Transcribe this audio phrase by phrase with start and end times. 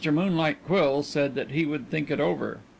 [0.03, 2.61] Moonlight Quill said that he would think it over.